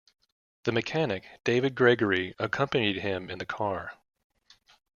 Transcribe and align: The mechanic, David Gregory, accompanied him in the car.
The 0.63 0.71
mechanic, 0.71 1.27
David 1.43 1.75
Gregory, 1.75 2.33
accompanied 2.39 3.01
him 3.01 3.29
in 3.29 3.37
the 3.37 3.45
car. 3.45 3.99